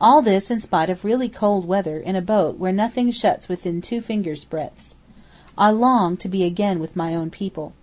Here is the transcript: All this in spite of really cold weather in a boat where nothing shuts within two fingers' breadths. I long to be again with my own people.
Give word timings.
All 0.00 0.22
this 0.22 0.50
in 0.50 0.62
spite 0.62 0.88
of 0.88 1.04
really 1.04 1.28
cold 1.28 1.66
weather 1.68 1.98
in 2.00 2.16
a 2.16 2.22
boat 2.22 2.58
where 2.58 2.72
nothing 2.72 3.10
shuts 3.10 3.50
within 3.50 3.82
two 3.82 4.00
fingers' 4.00 4.46
breadths. 4.46 4.96
I 5.58 5.70
long 5.72 6.16
to 6.16 6.28
be 6.30 6.42
again 6.44 6.80
with 6.80 6.96
my 6.96 7.14
own 7.14 7.28
people. 7.28 7.74